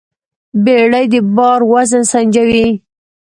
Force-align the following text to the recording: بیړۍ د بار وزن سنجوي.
بیړۍ 0.63 1.05
د 1.13 1.15
بار 1.35 1.59
وزن 1.73 2.03
سنجوي. 2.11 2.67